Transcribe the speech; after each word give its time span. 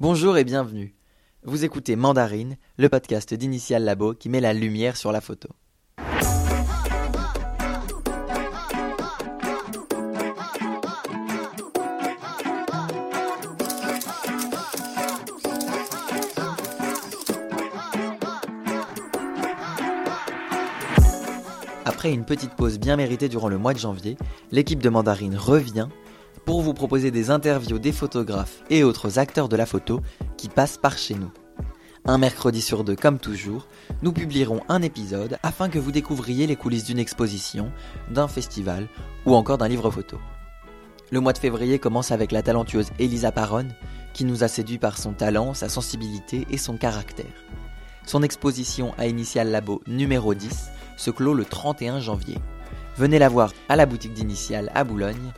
Bonjour 0.00 0.38
et 0.38 0.44
bienvenue. 0.44 0.94
Vous 1.42 1.64
écoutez 1.64 1.96
Mandarine, 1.96 2.56
le 2.76 2.88
podcast 2.88 3.34
d'Initial 3.34 3.82
Labo 3.82 4.14
qui 4.14 4.28
met 4.28 4.38
la 4.38 4.52
lumière 4.52 4.96
sur 4.96 5.10
la 5.10 5.20
photo. 5.20 5.48
Après 21.84 22.12
une 22.12 22.24
petite 22.24 22.54
pause 22.54 22.78
bien 22.78 22.94
méritée 22.94 23.28
durant 23.28 23.48
le 23.48 23.58
mois 23.58 23.74
de 23.74 23.80
janvier, 23.80 24.16
l'équipe 24.52 24.80
de 24.80 24.90
Mandarine 24.90 25.36
revient 25.36 25.88
pour 26.48 26.62
vous 26.62 26.72
proposer 26.72 27.10
des 27.10 27.30
interviews 27.30 27.78
des 27.78 27.92
photographes 27.92 28.62
et 28.70 28.82
autres 28.82 29.18
acteurs 29.18 29.50
de 29.50 29.56
la 29.56 29.66
photo 29.66 30.00
qui 30.38 30.48
passent 30.48 30.78
par 30.78 30.96
chez 30.96 31.14
nous. 31.14 31.30
Un 32.06 32.16
mercredi 32.16 32.62
sur 32.62 32.84
deux, 32.84 32.96
comme 32.96 33.18
toujours, 33.18 33.66
nous 34.00 34.12
publierons 34.12 34.62
un 34.70 34.80
épisode 34.80 35.36
afin 35.42 35.68
que 35.68 35.78
vous 35.78 35.92
découvriez 35.92 36.46
les 36.46 36.56
coulisses 36.56 36.84
d'une 36.86 36.98
exposition, 36.98 37.70
d'un 38.10 38.28
festival 38.28 38.88
ou 39.26 39.34
encore 39.34 39.58
d'un 39.58 39.68
livre 39.68 39.90
photo. 39.90 40.16
Le 41.10 41.20
mois 41.20 41.34
de 41.34 41.38
février 41.38 41.78
commence 41.78 42.12
avec 42.12 42.32
la 42.32 42.40
talentueuse 42.40 42.92
Elisa 42.98 43.30
Paronne, 43.30 43.74
qui 44.14 44.24
nous 44.24 44.42
a 44.42 44.48
séduit 44.48 44.78
par 44.78 44.96
son 44.96 45.12
talent, 45.12 45.52
sa 45.52 45.68
sensibilité 45.68 46.46
et 46.48 46.56
son 46.56 46.78
caractère. 46.78 47.26
Son 48.06 48.22
exposition 48.22 48.94
à 48.96 49.06
Initial 49.06 49.50
Labo 49.50 49.82
numéro 49.86 50.32
10 50.32 50.70
se 50.96 51.10
clôt 51.10 51.34
le 51.34 51.44
31 51.44 52.00
janvier. 52.00 52.38
Venez 52.96 53.18
la 53.18 53.28
voir 53.28 53.52
à 53.68 53.76
la 53.76 53.84
boutique 53.84 54.14
d'Initial 54.14 54.72
à 54.74 54.82
Boulogne. 54.82 55.32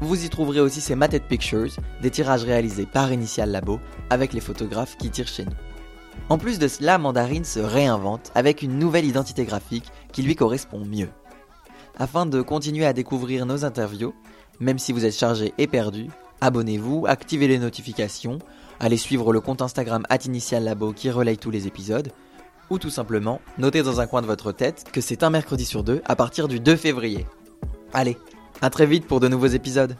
Vous 0.00 0.24
y 0.24 0.28
trouverez 0.28 0.60
aussi 0.60 0.82
ses 0.82 0.94
Mated 0.94 1.22
Pictures, 1.22 1.72
des 2.02 2.10
tirages 2.10 2.44
réalisés 2.44 2.86
par 2.86 3.12
Initial 3.12 3.50
Labo 3.50 3.80
avec 4.10 4.34
les 4.34 4.40
photographes 4.40 4.96
qui 4.98 5.10
tirent 5.10 5.26
chez 5.26 5.46
nous. 5.46 5.52
En 6.28 6.36
plus 6.36 6.58
de 6.58 6.68
cela, 6.68 6.98
Mandarine 6.98 7.44
se 7.44 7.60
réinvente 7.60 8.30
avec 8.34 8.62
une 8.62 8.78
nouvelle 8.78 9.06
identité 9.06 9.44
graphique 9.44 9.90
qui 10.12 10.22
lui 10.22 10.36
correspond 10.36 10.84
mieux. 10.84 11.08
Afin 11.98 12.26
de 12.26 12.42
continuer 12.42 12.84
à 12.84 12.92
découvrir 12.92 13.46
nos 13.46 13.64
interviews, 13.64 14.14
même 14.60 14.78
si 14.78 14.92
vous 14.92 15.06
êtes 15.06 15.16
chargé 15.16 15.54
et 15.56 15.66
perdu, 15.66 16.08
abonnez-vous, 16.42 17.06
activez 17.06 17.48
les 17.48 17.58
notifications, 17.58 18.38
allez 18.80 18.98
suivre 18.98 19.32
le 19.32 19.40
compte 19.40 19.62
Instagram 19.62 20.04
@initiallabo 20.10 20.92
qui 20.92 21.10
relaye 21.10 21.38
tous 21.38 21.50
les 21.50 21.66
épisodes, 21.66 22.12
ou 22.68 22.78
tout 22.78 22.90
simplement 22.90 23.40
notez 23.56 23.82
dans 23.82 24.00
un 24.00 24.06
coin 24.06 24.20
de 24.20 24.26
votre 24.26 24.52
tête 24.52 24.84
que 24.92 25.00
c'est 25.00 25.22
un 25.22 25.30
mercredi 25.30 25.64
sur 25.64 25.84
deux 25.84 26.02
à 26.04 26.16
partir 26.16 26.48
du 26.48 26.60
2 26.60 26.76
février. 26.76 27.26
Allez, 27.94 28.18
à 28.60 28.70
très 28.70 28.86
vite 28.86 29.06
pour 29.06 29.20
de 29.20 29.28
nouveaux 29.28 29.46
épisodes. 29.46 29.96